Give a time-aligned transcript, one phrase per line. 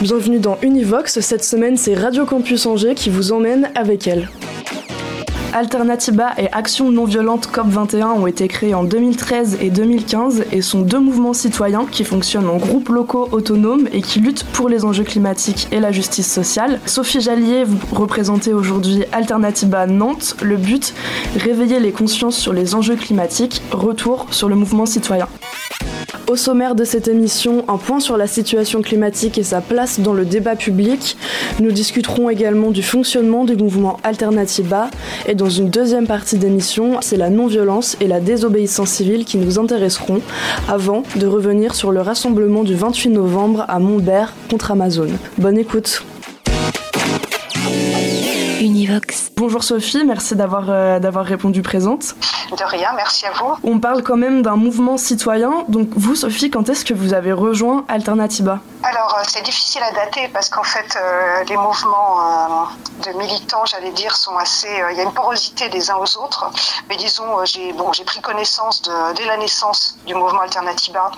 [0.00, 1.18] Bienvenue dans Univox.
[1.18, 4.28] Cette semaine, c'est Radio Campus Angers qui vous emmène avec elle.
[5.52, 10.82] Alternativa et Action non violente COP21 ont été créés en 2013 et 2015 et sont
[10.82, 15.02] deux mouvements citoyens qui fonctionnent en groupes locaux autonomes et qui luttent pour les enjeux
[15.02, 16.78] climatiques et la justice sociale.
[16.86, 20.36] Sophie Jallier, vous représentez aujourd'hui Alternativa Nantes.
[20.42, 20.94] Le but,
[21.36, 23.62] réveiller les consciences sur les enjeux climatiques.
[23.72, 25.26] Retour sur le mouvement citoyen.
[26.28, 30.12] Au sommaire de cette émission, un point sur la situation climatique et sa place dans
[30.12, 31.16] le débat public.
[31.58, 34.90] Nous discuterons également du fonctionnement du mouvement Alternativa
[35.26, 39.58] et dans une deuxième partie d'émission, c'est la non-violence et la désobéissance civile qui nous
[39.58, 40.20] intéresseront
[40.68, 45.08] avant de revenir sur le rassemblement du 28 novembre à Montbert contre Amazon.
[45.38, 46.02] Bonne écoute.
[48.88, 49.30] Univox.
[49.36, 52.14] Bonjour Sophie, merci d'avoir euh, d'avoir répondu présente.
[52.56, 53.56] De rien, merci à vous.
[53.62, 55.64] On parle quand même d'un mouvement citoyen.
[55.68, 59.92] Donc vous, Sophie, quand est-ce que vous avez rejoint Alternativa Alors euh, c'est difficile à
[59.92, 64.68] dater parce qu'en fait euh, les mouvements euh, de militants, j'allais dire, sont assez.
[64.92, 66.50] Il y a une porosité des uns aux autres.
[66.88, 71.10] Mais disons, j'ai bon, j'ai pris connaissance de, dès la naissance du mouvement Alternativa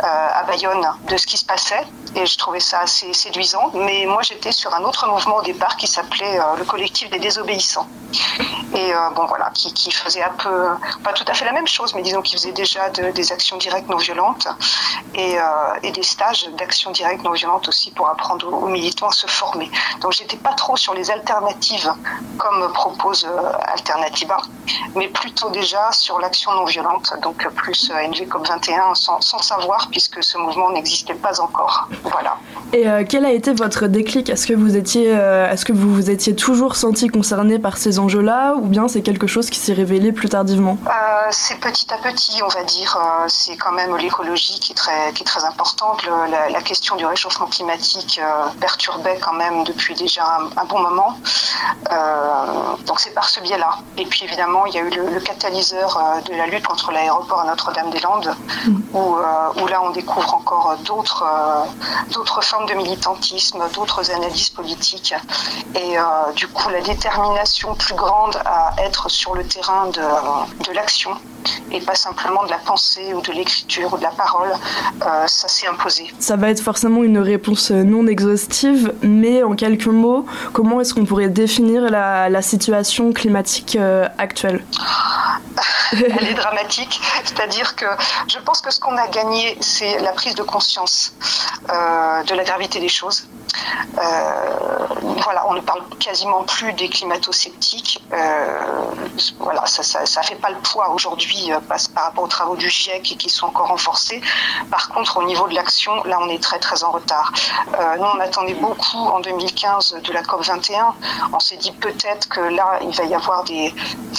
[0.00, 1.84] à Bayonne de ce qui se passait
[2.14, 3.72] et je trouvais ça assez séduisant.
[3.74, 7.88] Mais moi j'étais sur un autre mouvement au départ qui s'appelait le collectif des désobéissants
[8.74, 10.68] et bon voilà qui, qui faisait un peu
[11.02, 13.88] pas tout à fait la même chose, mais disons qu'ils faisaient déjà des actions directes
[13.88, 14.48] non violentes
[15.14, 15.42] et, euh,
[15.82, 19.70] et des stages d'action directe non violente aussi pour apprendre aux, militants à se former.
[20.00, 21.92] Donc j'étais pas trop sur les alternatives
[22.36, 24.38] comme propose euh, Alternativa,
[24.94, 29.88] mais plutôt déjà sur l'action non violente, donc plus euh, NGCOP 21 sans, sans savoir
[29.90, 31.88] puisque ce mouvement n'existait pas encore.
[32.04, 32.36] Voilà.
[32.72, 34.28] Et quel a été votre déclic?
[34.28, 38.66] Est-ce que vous est-ce que vous vous étiez toujours senti concerné par ces enjeux-là, ou
[38.66, 40.76] bien c'est quelque chose qui s'est révélé plus tardivement?
[40.86, 40.90] Euh,
[41.30, 42.96] c'est petit à petit, on va dire.
[42.96, 46.04] Euh, c'est quand même l'écologie qui est très, qui est très importante.
[46.06, 50.80] la, la, question du réchauffement climatique euh, perturbait quand même depuis déjà un, un bon
[50.80, 51.18] moment.
[52.86, 53.78] donc c'est par ce biais-là.
[53.96, 57.40] Et puis évidemment, il y a eu le, le catalyseur de la lutte contre l'aéroport
[57.40, 58.34] à Notre-Dame-des-Landes,
[58.66, 58.76] mmh.
[58.94, 59.16] où,
[59.60, 61.24] où, là on découvre encore d'autres
[62.12, 65.14] d'autres formes de militantisme, d'autres analyses politiques.
[65.74, 65.96] Et
[66.36, 71.12] du coup, la détermination plus grande à être sur le terrain de, l'action
[71.70, 75.48] et pas simplement de la pensée ou de l'écriture ou de la parole, euh, ça
[75.48, 76.12] s'est imposé.
[76.18, 81.04] Ça va être forcément une réponse non exhaustive, mais en quelques mots, comment est-ce qu'on
[81.04, 84.64] pourrait définir la, la situation climatique euh, actuelle?
[85.92, 87.86] Elle est dramatique, c'est-à-dire que
[88.28, 91.14] je pense que ce qu'on a gagné, c'est la prise de conscience
[91.70, 93.26] euh, de la gravité des choses.
[93.98, 94.86] Euh,
[95.22, 98.02] voilà, on ne parle quasiment plus des climato-sceptiques.
[98.12, 98.58] Euh,
[99.38, 101.50] voilà, ça, ça, ça, fait pas le poids aujourd'hui
[101.94, 104.20] par rapport aux travaux du GIEC et qui sont encore renforcés.
[104.70, 107.32] Par contre, au niveau de l'action, là, on est très très en retard.
[107.98, 110.94] Nous, on attendait beaucoup en 2015 de la COP 21.
[111.32, 113.72] On s'est dit peut-être que là, il va y avoir des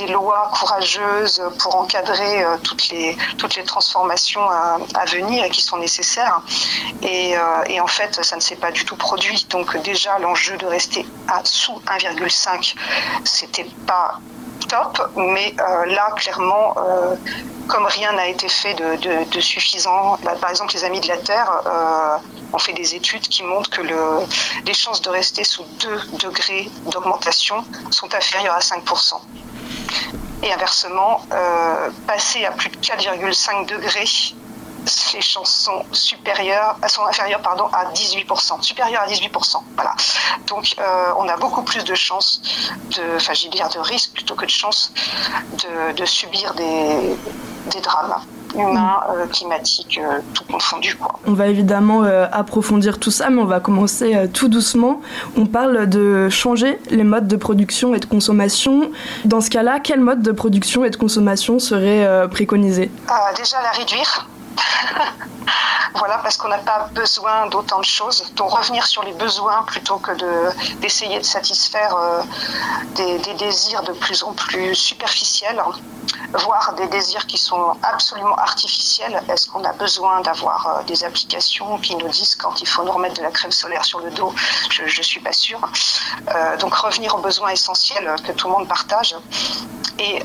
[0.07, 5.77] lois courageuses pour encadrer euh, toutes les toutes les transformations à, venir et qui sont
[5.77, 6.41] nécessaires.
[7.01, 9.45] Et, euh, et en fait, ça ne s'est pas du tout produit.
[9.49, 11.05] Donc déjà, l'enjeu de rester
[11.43, 12.75] sous 1,5,
[13.23, 14.19] c'était pas
[14.67, 16.75] top, mais euh, là, clairement,
[17.67, 21.51] comme rien n'a été fait de, suffisant, bah, par exemple, les Amis de la Terre
[22.53, 24.01] ont fait des études qui montrent que le,
[24.65, 29.21] les chances de rester sous 2 degrés d'augmentation sont inférieures à 5%.
[30.41, 34.05] Et inversement, euh, passer à plus de 4,5 degrés
[35.13, 39.61] les chances sont supérieures, sont inférieures pardon, à 18%, supérieures à 18%.
[39.75, 39.93] Voilà.
[40.47, 42.41] Donc euh, on a beaucoup plus de chances,
[42.95, 44.91] de, enfin j'ai dire de risques plutôt que de chances
[45.53, 47.15] de, de subir des,
[47.71, 48.21] des drames
[48.55, 50.95] humains, euh, climatiques, euh, tout confondu.
[50.95, 51.19] Quoi.
[51.25, 55.01] On va évidemment euh, approfondir tout ça, mais on va commencer tout doucement.
[55.37, 58.91] On parle de changer les modes de production et de consommation.
[59.25, 62.91] Dans ce cas-là, quel mode de production et de consommation serait préconisé?
[63.37, 64.27] Déjà la réduire.
[65.95, 68.31] Voilà, parce qu'on n'a pas besoin d'autant de choses.
[68.35, 70.11] Donc revenir sur les besoins plutôt que
[70.79, 72.21] d'essayer de, satisfaire euh,
[72.95, 75.61] des, désirs de plus en plus superficiels,
[76.33, 79.21] voire des désirs qui sont absolument artificiels.
[79.29, 82.91] Est-ce qu'on a besoin d'avoir euh, des applications qui nous disent quand il faut nous
[82.91, 84.33] remettre de la crème solaire sur le dos?
[84.69, 85.61] Je ne suis pas sûre.
[86.33, 89.15] Euh, donc revenir aux besoins essentiels que tout le monde partage
[89.97, 90.23] et,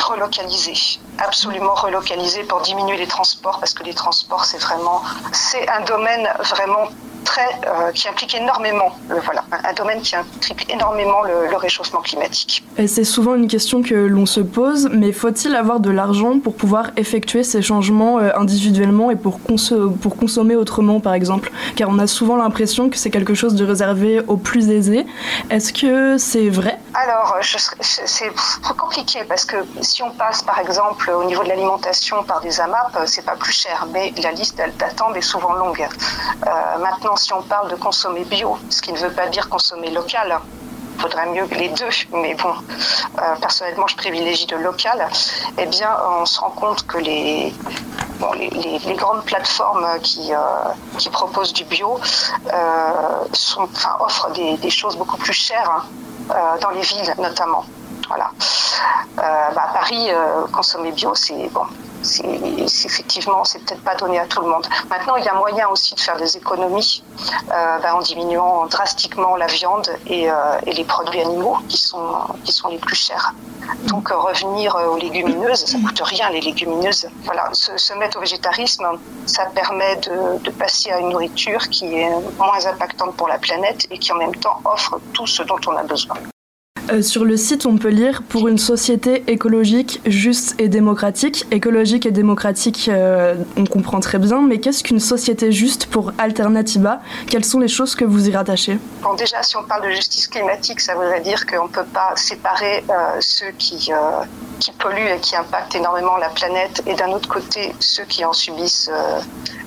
[0.00, 5.02] relocaliser absolument relocaliser pour diminuer les transports parce que les transports c'est vraiment
[5.32, 6.88] c'est un domaine vraiment
[7.24, 12.64] très, euh, qui implique énormément, voilà, un, domaine qui implique énormément le, réchauffement climatique.
[12.78, 16.54] Et c'est souvent une question que l'on se pose, mais faut-il avoir de l'argent pour
[16.54, 21.52] pouvoir effectuer ces changements euh, individuellement et pour consommer autrement, par exemple?
[21.76, 25.04] Car on a souvent l'impression que c'est quelque chose de réservé aux plus aisés.
[25.50, 26.78] Est-ce que c'est vrai?
[27.02, 28.30] Alors, c'est
[28.76, 32.94] compliqué parce que si on passe, par exemple, au niveau de l'alimentation par des AMAP,
[33.06, 35.80] c'est pas plus cher, mais la liste d'attente est souvent longue.
[36.46, 39.90] Euh, maintenant, si on parle de consommer bio, ce qui ne veut pas dire consommer
[39.90, 40.40] local,
[40.94, 45.08] il faudrait mieux les deux, mais bon, euh, personnellement, je privilégie le local,
[45.56, 47.54] eh bien, on se rend compte que les,
[48.98, 51.98] grandes plateformes qui, euh, proposent du bio
[52.52, 53.60] euh,
[54.00, 55.86] offrent des, choses beaucoup plus chères
[56.60, 57.64] dans les villes, notamment.
[58.10, 58.30] Voilà.
[59.16, 60.10] Bah, à Paris,
[60.52, 61.64] consommer bio, c'est bon,
[62.02, 62.24] c'est
[62.86, 64.66] effectivement, c'est peut-être pas donné à tout le monde.
[64.88, 67.02] Maintenant, il y a moyen aussi de faire des économies
[67.52, 70.34] euh, ben, en diminuant drastiquement la viande et, euh,
[70.66, 72.12] et, les produits animaux qui sont,
[72.44, 73.34] qui sont les plus chers.
[73.84, 77.08] Donc, euh, revenir aux légumineuses, ça coûte rien les légumineuses.
[77.24, 78.86] Voilà, se, se mettre au végétarisme,
[79.26, 83.86] ça permet de, de, passer à une nourriture qui est moins impactante pour la planète
[83.90, 86.16] et qui en même temps offre tout ce dont on a besoin.
[86.92, 91.46] Euh, sur le site, on peut lire pour une société écologique, juste et démocratique.
[91.52, 97.00] Écologique et démocratique, euh, on comprend très bien, mais qu'est-ce qu'une société juste pour Alternativa?
[97.28, 98.78] Quelles sont les choses que vous y rattachez?
[99.02, 102.12] Bon, déjà, si on parle de justice climatique, ça voudrait dire qu'on ne peut pas
[102.16, 103.92] séparer euh, ceux qui,
[104.58, 108.32] qui polluent et qui impactent énormément la planète et d'un autre côté ceux qui en
[108.32, 108.90] subissent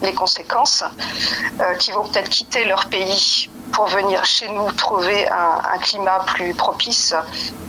[0.01, 0.83] les conséquences,
[1.79, 7.13] qui vont peut-être quitter leur pays pour venir chez nous trouver un, climat plus propice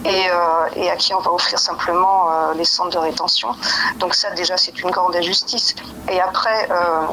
[0.04, 3.48] et, euh, et, à qui on va offrir simplement euh, les centres de rétention.
[3.98, 5.74] Donc ça déjà c'est une grande injustice.
[6.08, 7.06] Et après, euh,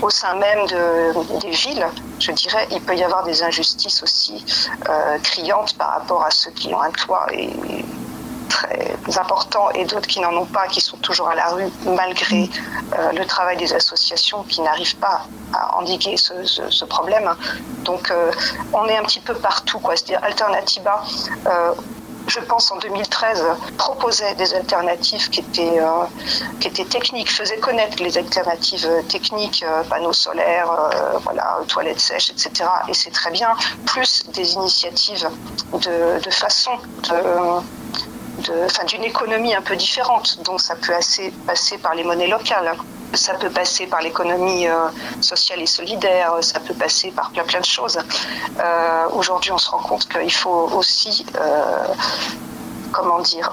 [0.00, 1.86] au sein même de, des villes,
[2.20, 4.44] je dirais, il peut y avoir des injustices aussi
[5.22, 7.50] criantes par rapport à ceux qui ont un toit et,
[8.50, 12.50] très importants et d'autres qui n'en ont pas, qui sont toujours à la rue malgré
[12.98, 15.22] euh, le travail des associations qui n'arrivent pas
[15.54, 17.30] à endiguer ce, problème.
[17.84, 18.30] Donc euh,
[18.72, 19.96] on est un petit peu partout, quoi.
[19.96, 21.02] C'est-à-dire Alternativa.
[21.46, 21.72] Euh,
[22.28, 23.44] je pense en 2013,
[23.76, 25.80] proposait des alternatives qui étaient,
[26.60, 30.70] qui étaient techniques, faisait connaître les alternatives techniques, panneaux solaires,
[31.24, 32.70] voilà, toilettes sèches, etc.
[32.88, 33.50] Et c'est très bien,
[33.86, 35.28] plus des initiatives
[35.72, 36.72] de façon
[37.08, 37.62] de
[38.86, 40.38] d'une économie un peu différente.
[40.44, 40.92] Donc ça peut
[41.46, 42.72] passer par les monnaies locales,
[43.14, 44.88] ça peut passer par l'économie euh,
[45.20, 47.98] sociale et solidaire, ça peut passer par plein plein de choses.
[48.58, 51.86] Euh, aujourd'hui, on se rend compte qu'il faut aussi, euh,
[52.92, 53.50] comment dire,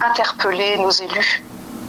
[0.00, 1.44] interpeller nos élus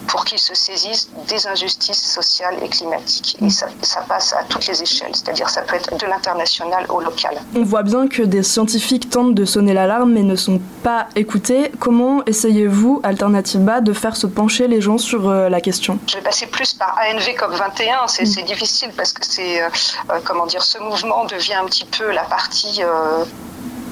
[0.09, 3.37] pour qu'ils se saisissent des injustices sociales et climatiques.
[3.41, 3.67] Et ça,
[4.07, 7.39] passe à toutes les échelles, c'est-à-dire ça peut être de l'international au local.
[7.55, 11.71] On voit bien que des scientifiques tentent de sonner l'alarme mais ne sont pas écoutés.
[11.79, 15.99] Comment essayez-vous, Alternativa, de faire se pencher les gens sur euh, la question?
[16.07, 18.07] Je vais passer plus par ANV COP21.
[18.07, 18.45] C'est mm.
[18.45, 19.69] difficile parce que c'est, euh,
[20.09, 22.81] euh, comment dire, ce mouvement devient un petit peu la partie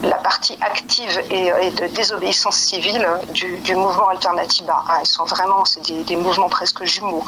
[0.04, 4.84] la partie active et, de désobéissance civile du, mouvement Alternativa.
[4.88, 7.24] Ah, ils sont vraiment, c'est des, mouvements presque jumeaux.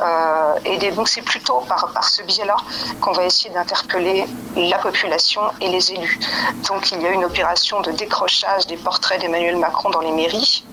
[0.00, 2.56] Euh, et donc c'est plutôt par, par ce biais-là
[3.00, 6.18] qu'on va essayer d'interpeller la population et les élus.
[6.68, 10.64] Donc il y a une opération de décrochage des portraits d'Emmanuel Macron dans les mairies.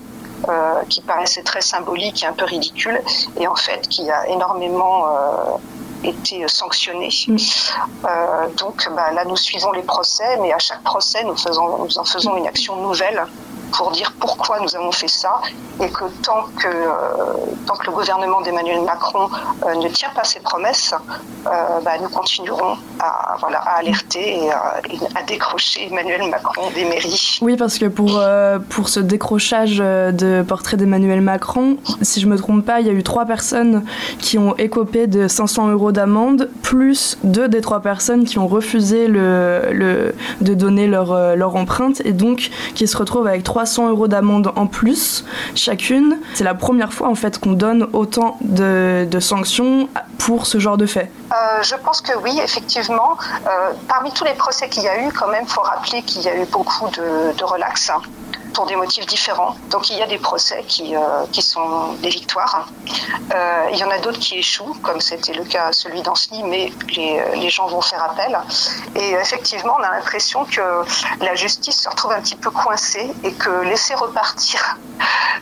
[0.48, 3.00] Euh, qui paraissait très symbolique et un peu ridicule,
[3.40, 5.56] et en fait qui a énormément euh,
[6.08, 7.10] été sanctionnés.
[7.26, 7.36] Mm.
[8.04, 11.98] Euh, donc bah, là, nous suivons les procès, mais à chaque procès, nous, faisons, nous
[11.98, 13.26] en faisons une action nouvelle
[13.72, 15.40] pour dire pourquoi nous avons fait ça
[15.80, 17.34] et que tant que, euh,
[17.66, 19.28] tant que le gouvernement d'Emmanuel Macron
[19.66, 20.94] euh, ne tient pas ses promesses,
[21.46, 21.50] euh,
[21.84, 24.80] bah, nous continuerons à, voilà, à alerter et à,
[25.26, 27.38] décrocher Emmanuel Macron des mairies.
[27.42, 28.20] Oui, parce que pour,
[28.70, 32.90] pour ce décrochage de portrait d'Emmanuel Macron, si je ne me trompe pas, il y
[32.90, 33.84] a eu trois personnes
[34.20, 39.08] qui ont écopé de 500 euros d'amende, plus deux des trois personnes qui ont refusé
[39.08, 44.06] le, le, de donner leur, leur empreinte et donc qui se retrouvent avec 300 euros
[44.06, 46.18] d'amende en plus chacune.
[46.34, 50.84] C'est la première fois en fait qu'on donne autant de, sanctions pour ce genre de
[50.84, 51.10] fait
[51.62, 53.16] Je pense que oui, effectivement.
[53.88, 56.36] parmi tous les procès qu'il y a eu, quand même, faut rappeler qu'il y a
[56.36, 57.90] eu beaucoup de relax
[58.56, 59.54] pour des motifs différents.
[59.70, 62.66] Donc il y a des procès qui, euh, qui sont des victoires.
[63.34, 66.72] Euh, il y en a d'autres qui échouent, comme c'était le cas celui d'Ancenis, mais
[66.96, 68.38] les, les, gens vont faire appel.
[68.94, 70.66] Et effectivement, on a l'impression que
[71.20, 74.78] la justice se retrouve un petit peu coincée et que laisser repartir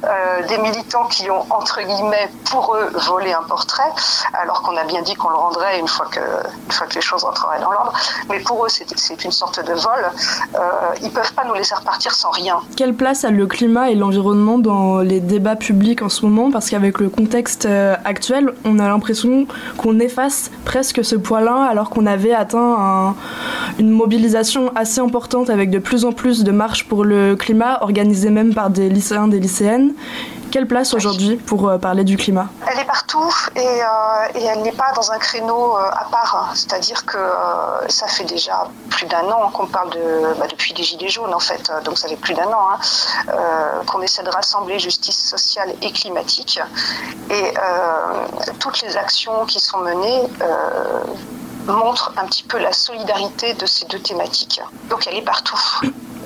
[0.05, 3.93] euh, des militants qui ont, entre guillemets, pour eux, volé un portrait,
[4.33, 6.21] alors qu'on a bien dit qu'on le rendrait une fois que,
[6.67, 7.93] une fois que les choses rentreraient dans l'ordre,
[8.29, 10.11] mais pour eux, c'est une sorte de vol.
[10.55, 10.61] Euh,
[11.03, 12.61] ils peuvent pas nous laisser repartir sans rien.
[12.77, 17.01] Quelle place le climat et l'environnement dans les débats publics en ce moment Parce qu'avec
[17.01, 19.47] le contexte euh, actuel, on a l'impression
[19.77, 23.15] qu'on efface presque ce poids-là alors qu'on avait atteint un,
[23.79, 28.31] une mobilisation assez importante avec de plus en plus de marches pour le climat organisées
[28.31, 29.93] même par des lycéens, des lycéennes.
[30.55, 32.47] Quelle place aujourd'hui pour euh, parler du climat?
[32.71, 36.53] Elle est partout et, euh, et elle n'est pas dans un créneau euh, à part.
[36.55, 40.85] C'est-à-dire que euh, ça fait déjà plus d'un an qu'on parle de, bah, depuis les
[40.85, 42.79] Gilets jaunes en fait, donc ça fait plus d'un an, hein,
[43.31, 46.61] euh, qu'on essaie de rassembler justice sociale et climatique.
[47.31, 47.55] Et
[48.61, 50.23] toutes les actions qui sont menées
[51.67, 54.61] montrent un petit peu la solidarité de ces deux thématiques.
[54.89, 55.59] Donc elle est partout.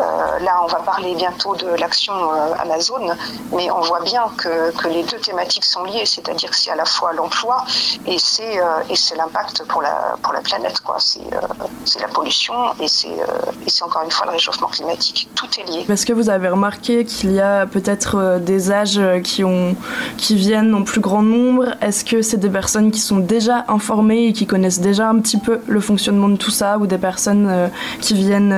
[0.01, 3.15] Euh, là, on va parler bientôt de l'action euh, Amazon,
[3.55, 6.85] mais on voit bien que, les deux thématiques sont liées, c'est-à-dire que c'est à la
[6.85, 7.65] fois l'emploi
[8.07, 10.97] et c'est euh, l'impact pour la planète, quoi.
[10.99, 15.29] C'est la pollution et c'est encore une fois le réchauffement climatique.
[15.35, 15.87] Tout est lié.
[15.89, 21.01] Est-ce que vous avez remarqué qu'il y a peut-être des âges qui viennent en plus
[21.01, 25.09] grand nombre Est-ce que c'est des personnes qui sont déjà informées et qui connaissent déjà
[25.09, 28.55] un petit peu le fonctionnement de tout ça, ou des personnes qui viennent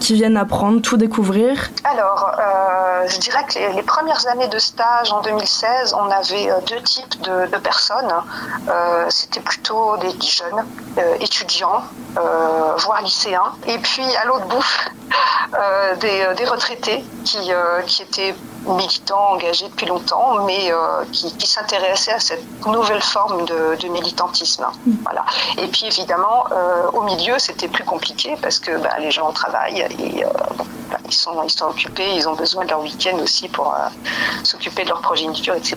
[0.00, 5.12] qui viennent apprendre, tout découvrir Alors, euh, je dirais que les, premières années de stage
[5.12, 8.12] en 2016, on avait euh, deux types de, personnes.
[8.68, 10.64] Euh, C'était plutôt des jeunes
[11.20, 11.82] étudiants,
[12.14, 13.52] voire lycéens.
[13.66, 14.90] Et puis, à l'autre bout,
[16.00, 17.50] des, retraités qui
[18.02, 18.34] étaient
[18.74, 23.88] militants engagés depuis longtemps, mais euh, qui, qui s'intéressaient à cette nouvelle forme de, de
[23.88, 24.66] militantisme.
[24.86, 24.92] Mmh.
[25.04, 25.24] Voilà.
[25.56, 29.86] Et puis évidemment, euh, au milieu, c'était plus compliqué parce que bah, les gens travaillent
[29.98, 30.28] et euh,
[30.90, 33.88] bah, ils, sont, occupés, ils ont besoin de leur week-end aussi pour euh,
[34.44, 35.76] s'occuper de leur progéniture, etc.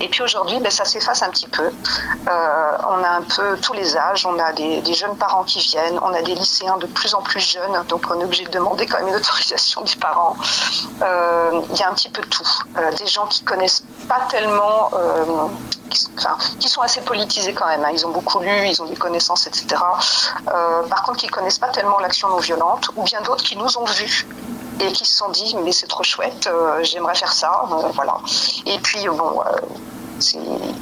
[0.00, 1.64] Et puis aujourd'hui, bah, ça s'efface un petit peu.
[1.64, 5.98] Euh, on a un peu tous les âges, on a des, jeunes parents qui viennent,
[6.02, 8.86] on a des lycéens de plus en plus jeunes, donc on est obligé de demander
[8.86, 10.36] quand même une autorisation des parents.
[11.02, 12.46] Euh, il y a un petit peu tout.
[12.98, 14.90] Des gens qui connaissent pas tellement,
[15.90, 17.84] qui, sont assez politisés quand même.
[17.84, 17.90] Hein.
[17.92, 19.66] Ils ont beaucoup lu, ils ont des connaissances, etc.
[20.48, 23.76] Euh, par contre, qui connaissent pas tellement l'action non violente, ou bien d'autres qui nous
[23.78, 24.26] ont vus
[24.80, 28.16] et qui se sont dit mais c'est trop chouette, euh, j'aimerais faire ça, voilà.
[28.64, 29.42] Et puis bon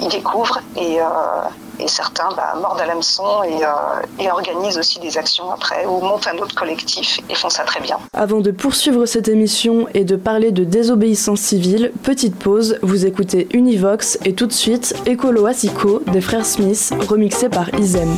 [0.01, 1.05] ils découvrent et, euh,
[1.79, 6.01] et certains bah, mordent à l'hameçon et, euh, et, organisent aussi des actions après ou
[6.01, 7.99] montent un autre collectif et font ça très bien.
[8.13, 13.49] Avant de poursuivre cette émission et de parler de désobéissance civile, petite pause, vous écoutez
[13.53, 18.17] Univox et tout de suite Écolo Asico des frères Smith remixé par Isem.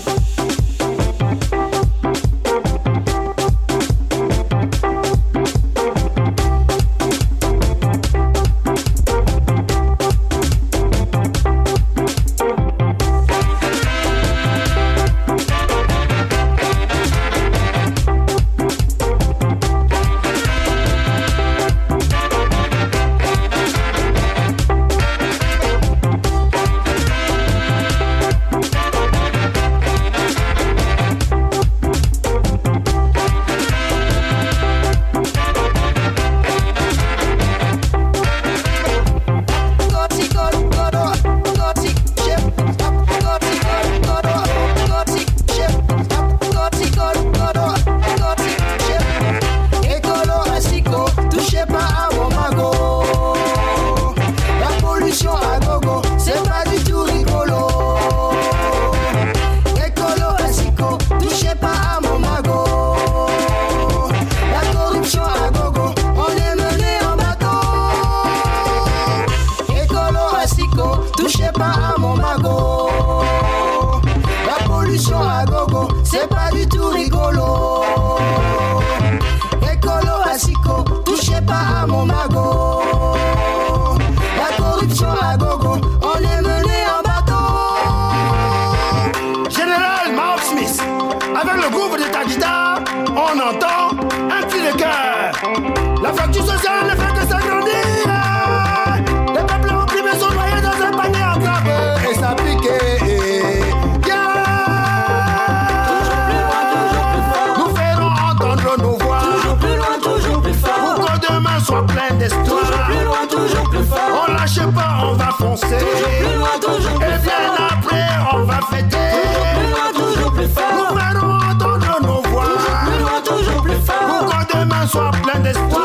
[113.71, 114.27] plus fort.
[114.29, 115.79] On lâche pas, on va foncer.
[115.79, 117.41] Toujours plus loin, toujours plus Et fort.
[117.41, 118.97] Et bien après, on va fêter.
[119.15, 120.73] Toujours plus loin, toujours plus fort.
[120.77, 122.45] Nous allons entendre nos voix.
[122.45, 124.07] Toujours plus loin, toujours plus fort.
[124.09, 125.80] Pour que demain soit plein d'espoir.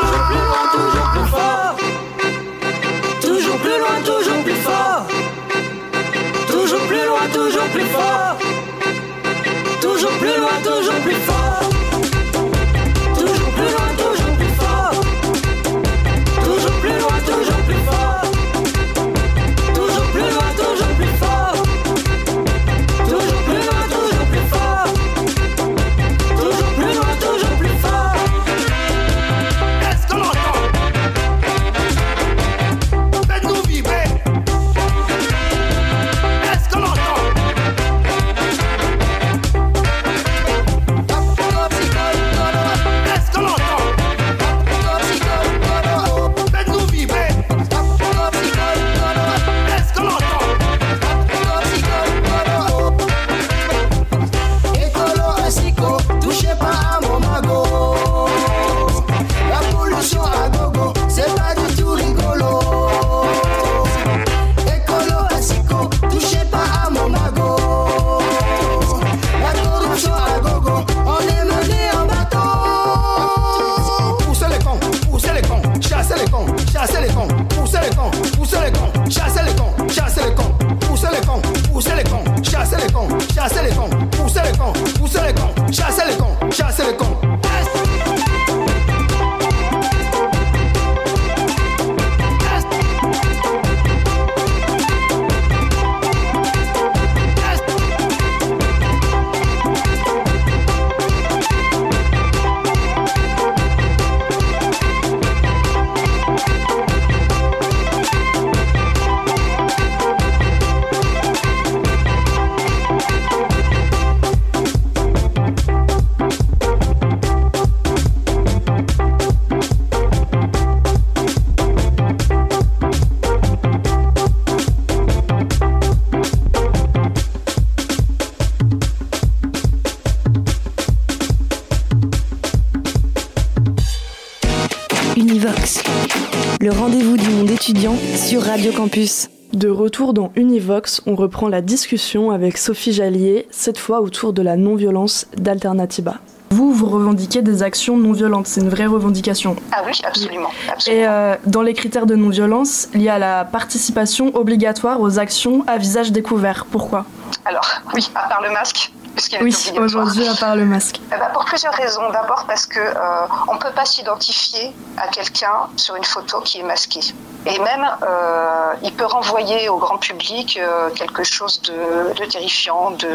[138.14, 139.28] Sur Radio Campus.
[139.52, 144.40] De retour dans Univox, on reprend la discussion avec Sophie Jallier, cette fois autour de
[144.40, 146.14] la non-violence d'Alternativa.
[146.50, 149.56] Vous, vous revendiquez des actions non violentes, c'est une vraie revendication.
[149.72, 150.50] Ah oui, absolument.
[150.86, 155.64] Et euh, dans les critères de non-violence, il y a la participation obligatoire aux actions
[155.66, 156.66] à visage découvert.
[156.70, 157.04] Pourquoi?
[157.44, 158.92] Alors, oui, à part le masque,
[159.40, 161.00] oui, aujourd'hui, à part le masque.
[161.10, 162.10] Ben, pour plusieurs raisons.
[162.10, 166.60] D'abord parce que euh, on ne peut pas s'identifier à quelqu'un sur une photo qui
[166.60, 167.00] est masquée.
[167.46, 173.08] Et même, euh, il peut renvoyer au grand public euh, quelque chose de, terrifiant, de,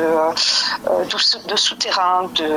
[1.47, 2.49] de, souterrain, de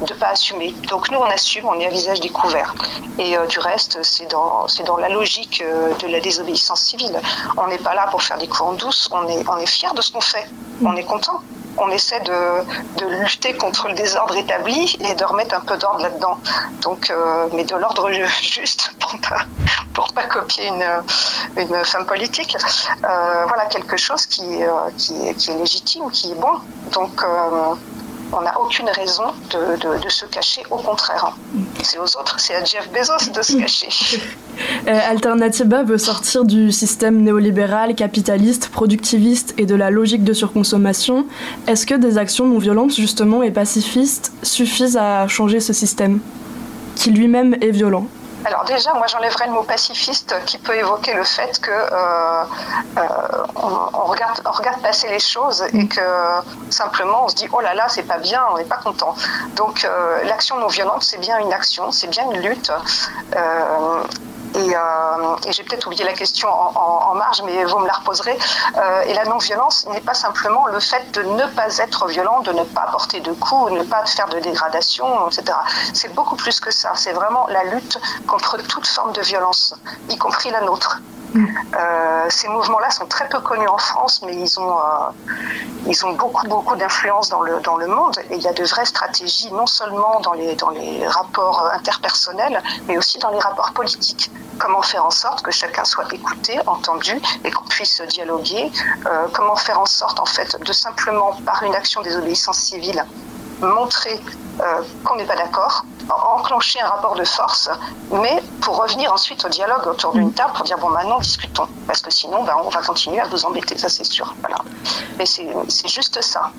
[0.00, 0.72] de pas assumer.
[0.88, 2.74] Donc nous, on assume, on est à visage découvert.
[3.18, 5.62] Et du reste, c'est dans, dans la logique
[6.00, 7.18] de la désobéissance civile.
[7.56, 9.94] On n'est pas là pour faire des coups en douce, on est, on est fier
[9.94, 10.46] de ce qu'on fait,
[10.84, 11.40] on est content
[11.78, 16.38] on essaie de, lutter contre le désordre établi et de remettre un peu d'ordre là-dedans.
[16.82, 18.10] Donc, euh, mais de l'ordre
[18.42, 19.44] juste pour pas,
[19.92, 20.86] pour pas copier une,
[21.56, 22.56] une femme politique.
[23.04, 26.60] Euh, voilà quelque chose qui, euh, qui, qui, est légitime, qui est bon.
[26.92, 27.22] Donc
[28.32, 31.36] on n'a aucune raison de, se cacher, au contraire.
[31.82, 33.88] C'est aux autres, c'est à Jeff Bezos de se cacher.
[34.88, 41.26] Euh, veut sortir du système néolibéral, capitaliste, productiviste et de la logique de surconsommation.
[41.66, 46.20] Est-ce que des actions non violentes, justement, et pacifistes suffisent à changer ce système,
[46.94, 48.06] qui lui-même est violent?
[48.46, 52.44] Alors déjà, moi j'enlèverais le mot pacifiste qui peut évoquer le fait que euh,
[52.96, 53.02] euh,
[53.56, 56.00] on, regarde, on regarde passer les choses et que
[56.70, 59.16] simplement on se dit oh là là c'est pas bien, on n'est pas content.
[59.56, 62.70] Donc euh, l'action non violente c'est bien une action, c'est bien une lutte.
[64.56, 68.38] Euh, et, j'ai peut-être oublié la question en, marge, mais vous me la reposerez.
[68.76, 72.52] Euh, et la non-violence n'est pas simplement le fait de ne pas être violent, de
[72.52, 75.56] ne pas porter de coups, de ne pas faire de dégradation, etc.
[75.92, 76.92] C'est beaucoup plus que ça.
[76.94, 79.74] C'est vraiment la lutte contre toute forme de violence,
[80.08, 81.00] y compris la nôtre.
[81.36, 85.10] Euh, ces mouvements-là sont très peu connus en France, mais ils ont, euh,
[85.86, 88.18] ils ont beaucoup, beaucoup d'influence dans le, dans le monde.
[88.30, 92.62] Et il y a de vraies stratégies, non seulement dans les, dans les rapports interpersonnels,
[92.86, 94.30] mais aussi dans les rapports politiques.
[94.58, 98.72] Comment faire en sorte que chacun soit écouté, entendu et qu'on puisse dialoguer?
[99.06, 103.04] Euh, Comment faire en sorte, en fait, de simplement, par une action des obéissances civiles,
[103.60, 104.20] montrer
[104.60, 107.68] euh, qu'on n'est pas d'accord, enclencher un rapport de force,
[108.10, 112.00] mais pour revenir ensuite au dialogue autour d'une table pour dire bon maintenant discutons, parce
[112.00, 114.34] que sinon ben, on va continuer à vous embêter, ça c'est sûr.
[114.40, 114.58] Voilà.
[115.18, 116.50] Mais c'est juste ça.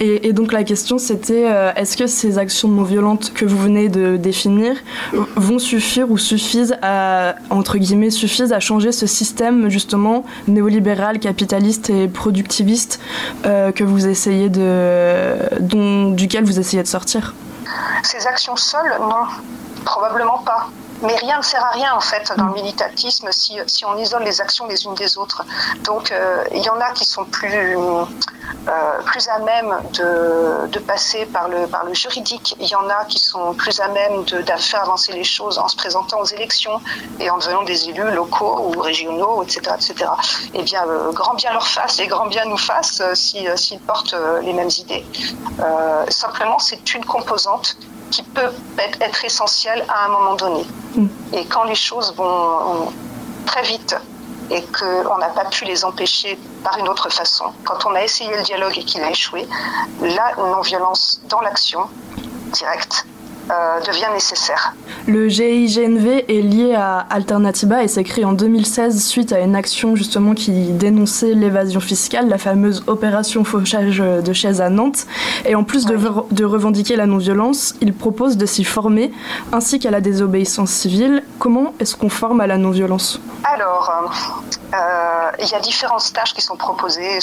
[0.00, 3.88] Et, donc la question c'était euh, est-ce que ces actions non violentes que vous venez
[3.88, 4.76] de définir
[5.34, 11.90] vont suffire ou suffisent à entre guillemets suffisent à changer ce système justement néolibéral, capitaliste
[11.90, 13.00] et productiviste
[13.44, 17.34] euh, que vous essayez de dont, duquel vous essayez de sortir?
[18.02, 19.26] Ces actions seules, non,
[19.84, 20.68] probablement pas.
[21.02, 24.24] Mais rien ne sert à rien en fait dans le militatisme si, si on isole
[24.24, 25.44] les actions les unes des autres.
[25.84, 28.04] Donc euh, il y en a qui sont plus, euh,
[29.04, 32.56] plus à même de, de, passer par le, par le juridique.
[32.58, 35.58] Il y en a qui sont plus à même de, de, faire avancer les choses
[35.58, 36.80] en se présentant aux élections
[37.20, 39.60] et en devenant des élus locaux ou régionaux, etc.
[39.76, 40.10] etc.
[40.54, 44.16] Eh bien, euh, grand bien leur fasse et grand bien nous fasse s'ils si, portent
[44.42, 45.04] les mêmes idées.
[46.08, 47.76] simplement, c'est une composante
[48.10, 48.50] qui peut
[49.00, 50.64] être essentiel à un moment donné.
[50.94, 51.06] Mm.
[51.32, 52.92] Et quand les choses vont
[53.46, 53.96] très vite
[54.50, 58.34] et qu'on n'a pas pu les empêcher par une autre façon, quand on a essayé
[58.34, 59.46] le dialogue et qu'il a échoué,
[60.00, 61.88] la non-violence dans l'action
[62.52, 63.06] directe
[63.50, 64.74] euh, devient nécessaire.
[65.06, 69.96] Le GIGNV est lié à Alternativa et s'est créé en 2016 suite à une action
[69.96, 75.06] justement qui dénonçait l'évasion fiscale, la fameuse opération fauchage de chaises à Nantes.
[75.44, 75.98] Et en plus de,
[76.30, 79.12] de revendiquer la non-violence, il propose de s'y former
[79.52, 81.22] ainsi qu'à la désobéissance civile.
[81.38, 83.20] Comment est-ce qu'on forme à la non-violence?
[83.44, 83.90] Alors,
[84.74, 87.18] euh, il y a différents stages qui sont proposés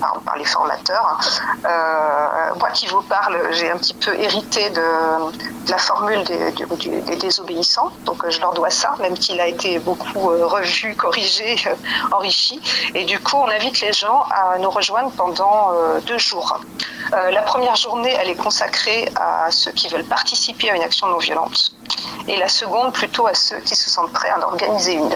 [0.00, 1.18] par, par, les formateurs.
[1.64, 4.82] Euh, moi qui vous parle, j'ai un petit peu hérité de
[5.68, 7.90] la formule des, des, désobéissants.
[8.04, 11.74] Donc euh, je leur dois ça, même qu'il a été beaucoup euh, revu, corrigé, euh,
[12.12, 12.60] enrichi.
[12.94, 15.72] Et du coup, on invite les gens à nous rejoindre pendant
[16.06, 16.60] deux jours.
[17.12, 21.18] la première journée, elle est consacrée à ceux qui veulent participer à une action non
[21.18, 21.72] violente.
[22.28, 25.14] Et la seconde, plutôt à ceux qui se sentent prêts à en organiser une.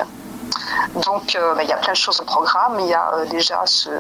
[1.07, 2.79] Donc, bah, il y a plein de choses au programme.
[2.81, 3.91] Il y a déjà se,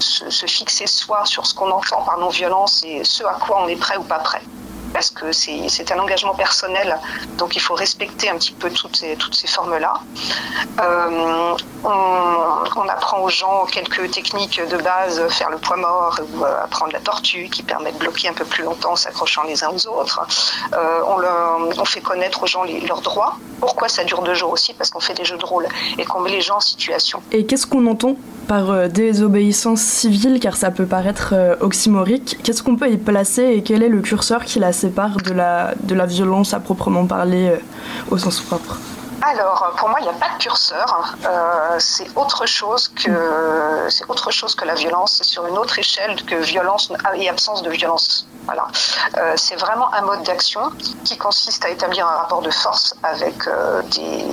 [0.00, 3.76] se, fixer soi sur ce qu'on entend par non-violence et ce à quoi on est
[3.76, 4.42] prêt ou pas prêt.
[4.92, 6.98] Parce que c'est un engagement personnel,
[7.38, 9.94] donc il faut respecter un petit peu toutes ces, formes-là.
[10.80, 16.64] Euh, on, apprend aux gens quelques techniques de base, faire le poids mort ou euh,
[16.64, 19.68] apprendre la tortue qui permet de bloquer un peu plus longtemps en s'accrochant les uns
[19.68, 20.20] aux autres.
[20.72, 21.00] Euh,
[21.78, 23.36] on, fait connaître aux gens leurs droits.
[23.60, 24.74] Pourquoi ça dure deux jours aussi?
[24.74, 25.66] Parce qu'on fait des jeux de rôle
[25.98, 27.22] et qu'on met les gens en situation.
[27.32, 28.16] Et qu'est-ce qu'on entend
[28.48, 33.82] par désobéissance civile, car ça peut paraître oxymorique Qu'est-ce qu'on peut y placer et quel
[33.82, 37.52] est le curseur qui la sépare de la, de la violence à proprement parler
[38.10, 38.76] au sens propre
[39.22, 41.14] alors, pour moi, il n'y a pas de curseur.
[41.26, 45.16] Euh, c'est autre chose que c'est autre chose que la violence.
[45.18, 48.26] C'est sur une autre échelle que violence et absence de violence.
[48.46, 48.66] Voilà.
[49.18, 50.62] Euh, c'est vraiment un mode d'action
[51.04, 54.24] qui consiste à établir un rapport de force avec euh, des,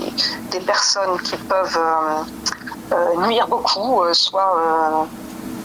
[0.52, 1.80] des, personnes qui peuvent
[3.18, 5.06] nuire beaucoup, soit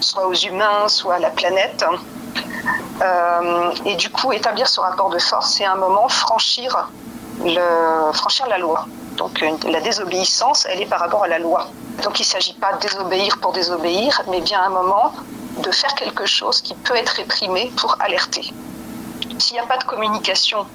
[0.00, 1.84] soit aux humains, soit à la planète.
[3.84, 6.86] Et du coup, établir ce rapport de force, c'est un moment franchir
[8.48, 8.86] la loi.
[9.16, 11.68] Donc la désobéissance, elle est par rapport à la loi.
[12.02, 15.12] Donc il ne s'agit pas de désobéir pour désobéir, mais bien un moment
[15.58, 18.52] de faire quelque chose qui peut être réprimé pour alerter.
[19.38, 20.66] S'il n'y a pas de communication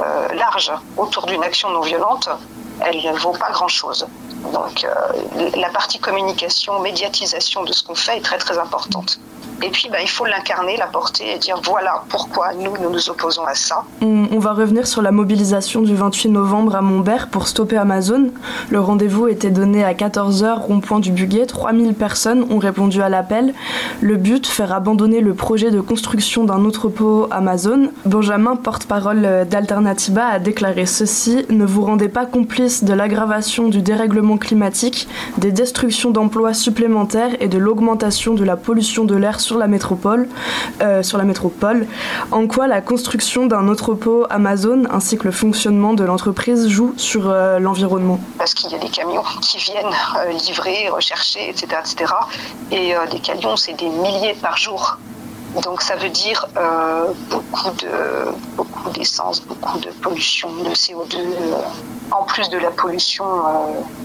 [0.00, 2.28] euh, large autour d'une action non violente,
[2.80, 4.06] elle ne vaut pas grand-chose.
[4.52, 9.18] Donc euh, la partie communication, médiatisation de ce qu'on fait est très très importante.
[9.62, 13.44] Et puis, bah, il faut l'incarner, la porter et dire voilà pourquoi nous, nous opposons
[13.44, 13.84] à ça.
[14.00, 18.30] On, va revenir sur la mobilisation du 28 novembre à Montbert pour stopper Amazon.
[18.70, 21.46] Le rendez-vous était donné à 14h, rond-point du Buguet.
[21.46, 23.52] 3000 personnes ont répondu à l'appel.
[24.00, 27.90] Le but, faire abandonner le projet de construction d'un entrepôt Amazon.
[28.04, 34.36] Benjamin, porte-parole d'Alternativa, a déclaré ceci Ne vous rendez pas complice de l'aggravation du dérèglement
[34.36, 39.66] climatique, des destructions d'emplois supplémentaires et de l'augmentation de la pollution de l'air sur la
[39.66, 40.28] métropole,
[40.82, 41.86] euh, sur la métropole,
[42.32, 47.30] en quoi la construction d'un entrepôt Amazon ainsi que le fonctionnement de l'entreprise joue sur
[47.30, 48.20] euh, l'environnement.
[48.36, 51.66] Parce qu'il y a des camions qui viennent euh, livrer, rechercher, etc.
[52.70, 54.98] Et des camions, c'est des milliers par jour.
[55.64, 56.46] Donc ça veut dire
[57.30, 57.88] beaucoup de
[58.56, 61.16] beaucoup d'essence, beaucoup de pollution, de CO2,
[62.10, 63.24] en plus de la pollution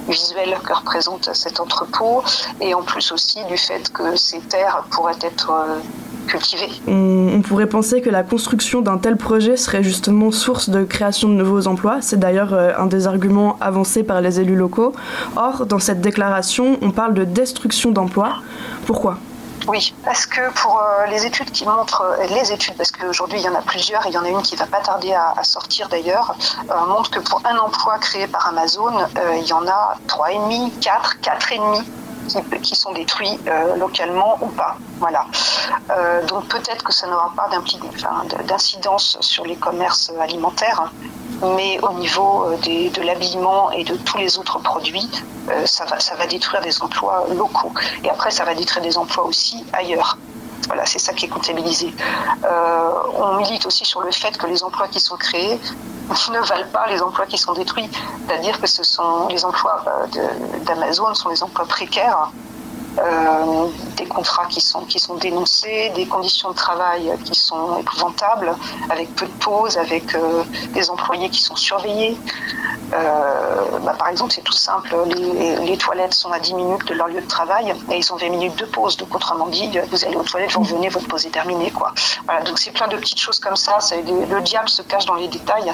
[0.07, 2.23] visuelle que représente cet entrepôt,
[2.61, 5.79] et en plus aussi du fait que ces terres pourraient être euh,
[6.27, 6.69] cultivées.
[6.87, 11.33] On, pourrait penser que la construction d'un tel projet serait justement source de création de
[11.33, 11.97] nouveaux emplois.
[12.01, 14.93] C'est d'ailleurs euh, un des arguments avancés par les élus locaux.
[15.35, 18.37] Or, dans cette déclaration, on parle de destruction d'emplois.
[18.85, 19.17] Pourquoi?
[19.67, 23.45] Oui, parce que pour euh, les études qui montrent, euh, les études, parce qu'aujourd'hui il
[23.45, 25.41] y en a plusieurs, et il y en a une qui va pas tarder à,
[25.43, 26.35] sortir d'ailleurs,
[26.69, 30.79] euh, montre que pour un emploi créé par Amazon, euh, il y en a 3,5,
[30.79, 31.83] 4, 4,5
[32.61, 34.77] qui, sont détruits euh, localement ou pas.
[34.99, 35.25] Voilà.
[35.91, 37.49] Euh, donc peut-être que ça n'aura pas
[38.43, 40.91] d'incidence sur les commerces alimentaires,
[41.55, 45.09] mais au niveau euh, de l'habillement et de tous les autres produits,
[45.65, 47.73] ça, va, détruire des emplois locaux.
[48.03, 50.17] Et après, ça va détruire des emplois aussi ailleurs.
[50.67, 51.93] Voilà, c'est ça qui est comptabilisé.
[53.17, 55.59] On milite aussi sur le fait que les emplois qui sont créés
[56.09, 57.89] ne valent pas les emplois qui sont détruits.
[58.27, 59.83] C'est-à-dire que ce sont les emplois
[60.65, 62.31] d'Amazon sont les emplois précaires
[62.99, 68.55] euh, des contrats qui sont, qui sont dénoncés, des conditions de travail qui sont épouvantables,
[68.89, 72.15] avec peu de pauses, avec euh, des employés qui sont surveillés.
[72.93, 77.07] Euh, bah, par exemple, c'est tout simple, les, toilettes sont à 10 minutes de leur
[77.07, 78.95] lieu de travail et ils ont 20 minutes de pause.
[78.97, 81.71] Donc, autrement dit, vous allez aux toilettes, vous revenez, votre pause est terminée.
[82.45, 83.79] Donc c'est plein de petites choses comme ça.
[83.91, 85.73] le diable se cache dans les détails.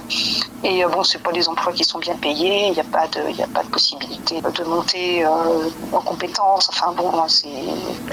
[0.64, 3.70] Et bon, c'est pas des emplois qui sont bien payés, il n'y a, pas de,
[3.70, 6.70] possibilité de monter en compétences.
[6.96, 7.12] Bon,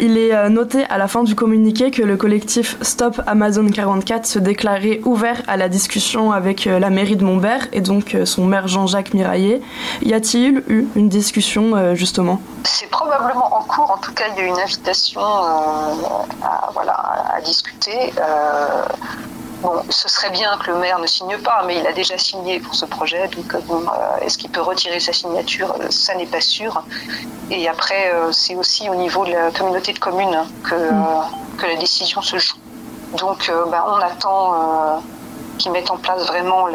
[0.01, 4.27] il est euh, noté à la fin du communiqué que le collectif Stop Amazon 44
[4.27, 8.25] se déclarait ouvert à la discussion avec euh, la mairie de Montbert et donc euh,
[8.25, 9.61] son maire Jean-Jacques Miraillet.
[10.03, 12.41] Y a-t-il eu une discussion justement?
[12.65, 13.91] C'est probablement en cours.
[13.91, 16.97] En tout cas, il y a eu une invitation à, voilà,
[17.35, 18.13] à discuter.
[19.63, 22.61] Bon, ce serait bien que le maire ne signe pas, mais il a déjà signé
[22.61, 23.27] pour ce projet.
[23.29, 25.75] Donc, euh, bon, euh, est-ce qu'il peut retirer sa signature?
[25.81, 26.85] Euh, Ça n'est pas sûr.
[27.51, 31.57] Et après, c'est aussi au niveau de la communauté de communes que, mm.
[31.59, 32.57] que la décision se joue.
[33.17, 35.01] Donc, ben, on attend
[35.59, 36.73] qu'ils mettent en place vraiment euh,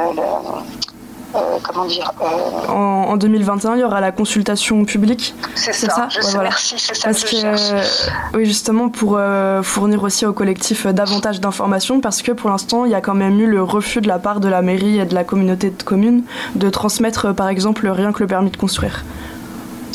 [1.64, 5.36] comment dire euh, en, 2021, il y aura la consultation publique.
[5.56, 6.08] C'est ça,
[6.40, 12.02] merci, c'est ça parce que, Oui, justement, pour euh, fournir aussi au collectif davantage d'informations,
[12.02, 14.40] parce que pour l'instant, il y a quand même eu le refus de la part
[14.40, 16.24] de la mairie et de la communauté de communes
[16.56, 19.04] de transmettre, par exemple, rien que le permis de construire.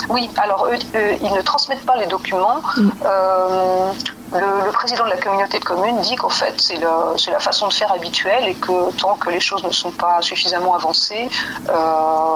[0.09, 0.79] Oui, alors eux,
[1.23, 2.61] ils ne transmettent pas les documents.
[2.77, 2.91] Mm.
[4.33, 7.93] Le, président de la communauté de communes dit qu'en fait c'est la façon de faire
[7.93, 11.29] habituelle et que tant que les choses ne sont pas suffisamment avancées,
[11.69, 11.73] euh,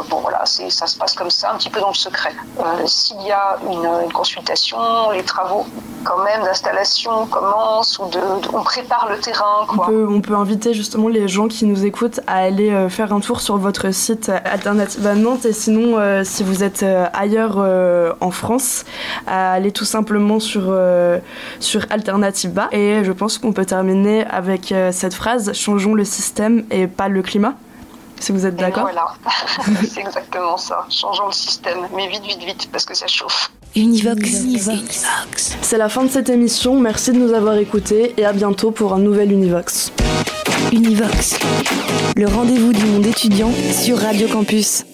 [0.08, 2.32] bon voilà, ça se passe comme ça, un petit peu dans le secret.
[2.58, 4.78] Euh, s'il y a une, consultation,
[5.12, 5.66] les travaux
[6.04, 8.18] quand même d'installation commencent ou de,
[8.52, 9.66] on prépare le terrain.
[9.70, 13.12] On, peut, on, peut, inviter justement les gens qui nous écoutent à aller euh, faire
[13.12, 17.58] un tour sur votre site Alternative à Nantes et sinon si vous êtes ailleurs
[18.20, 18.84] en France,
[19.26, 20.74] à aller tout simplement sur,
[21.60, 22.68] sur Alternativa.
[22.72, 27.08] Et je pense qu'on peut terminer avec euh, cette phrase changeons le système et pas
[27.08, 27.54] le climat.
[28.18, 28.82] Si vous êtes d'accord.
[28.82, 29.14] Voilà,
[29.88, 30.86] c'est exactement ça.
[30.90, 33.50] Changeons le système, mais vite, vite, vite, parce que ça chauffe.
[33.74, 34.42] Univox.
[34.42, 35.06] Univox.
[35.62, 36.78] C'est la fin de cette émission.
[36.78, 39.92] Merci de nous avoir écoutés et à bientôt pour un nouvel Univox.
[40.72, 41.38] Univox,
[42.16, 44.84] le rendez-vous du monde étudiant sur Radio Campus.